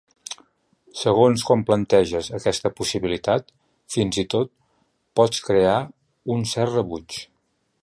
Segons 1.01 1.43
com 1.49 1.61
planteges 1.67 2.29
aquesta 2.37 2.71
possibilitat, 2.79 3.53
fins 3.97 4.19
i 4.25 4.27
tot, 4.37 4.51
pots 5.21 5.45
crear 5.51 5.77
un 6.37 6.45
cert 6.57 6.77
rebuig. 6.79 7.23